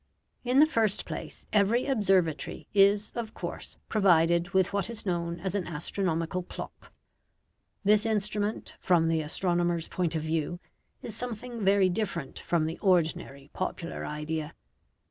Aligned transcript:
In 0.43 0.57
the 0.57 0.65
first 0.65 1.05
place, 1.05 1.45
every 1.53 1.85
observatory 1.85 2.65
is, 2.73 3.11
of 3.13 3.35
course, 3.35 3.77
provided 3.87 4.49
with 4.49 4.73
what 4.73 4.89
is 4.89 5.05
known 5.05 5.39
as 5.41 5.53
an 5.53 5.67
astronomical 5.67 6.41
clock. 6.41 6.91
This 7.83 8.03
instrument, 8.03 8.73
from 8.79 9.09
the 9.09 9.21
astronomer's 9.21 9.87
point 9.87 10.15
of 10.15 10.23
view, 10.23 10.59
is 11.03 11.15
something 11.15 11.63
very 11.63 11.87
different 11.87 12.39
from 12.39 12.65
the 12.65 12.79
ordinary 12.79 13.51
popular 13.53 14.03
idea. 14.03 14.55